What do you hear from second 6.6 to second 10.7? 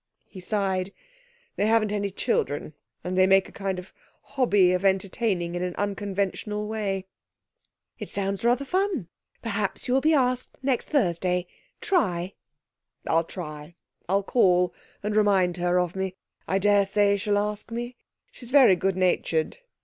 way.' 'It sounds rather fun. Perhaps you will be asked